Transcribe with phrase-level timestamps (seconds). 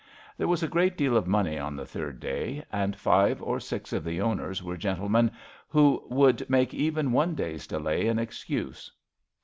[0.35, 3.93] There was a great deal of money on the third day, and five or six
[3.93, 5.29] of the owners were gentlemen
[5.69, 8.91] who would make even one day^s delay an excuse.